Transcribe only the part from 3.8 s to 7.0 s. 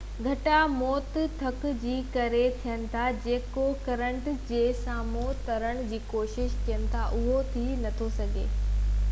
current جي سامهون ترڻ جي ڪوشش ڪن